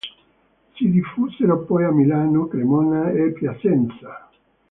[0.73, 4.29] Si diffusero poi a Milano, Cremona e Piacenza.